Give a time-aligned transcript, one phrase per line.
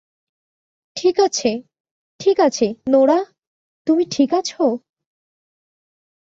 [0.97, 1.51] ঠিক আছে-
[2.19, 3.19] ঠিক আছে- নোরা,
[3.87, 4.55] তুমি ঠিক আছে?